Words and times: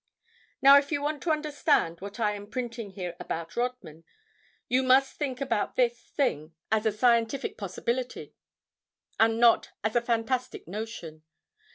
Now, 0.63 0.79
if 0.79 0.91
you 0.91 0.99
want 0.99 1.21
to 1.21 1.29
understand 1.29 2.01
what 2.01 2.19
I 2.19 2.31
am 2.31 2.49
printing 2.49 2.89
here 2.93 3.15
about 3.19 3.55
Rodman, 3.55 4.03
you 4.67 4.81
must 4.81 5.13
think 5.15 5.39
about 5.39 5.75
this 5.75 5.99
thing 6.09 6.55
as 6.71 6.87
a 6.87 6.91
scientific 6.91 7.55
possibility 7.55 8.33
and 9.19 9.39
not 9.39 9.69
as 9.83 9.95
a 9.95 10.01
fantastic 10.01 10.67
notion. 10.67 11.21